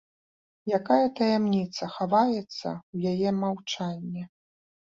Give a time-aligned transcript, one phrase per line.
[0.77, 4.29] Якая таямніца хаваецца ў яе маўчанні?